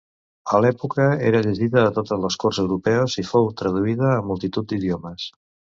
A 0.55 0.61
l'època 0.65 1.05
era 1.31 1.41
llegida 1.47 1.83
a 1.89 1.93
totes 1.99 2.23
les 2.25 2.39
corts 2.45 2.63
europees 2.67 3.21
i 3.25 3.29
fou 3.35 3.53
traduïda 3.63 4.13
a 4.17 4.21
multitud 4.33 4.73
d'idiomes. 4.75 5.33